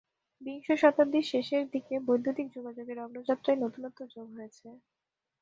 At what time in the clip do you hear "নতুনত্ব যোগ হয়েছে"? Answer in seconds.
3.63-4.67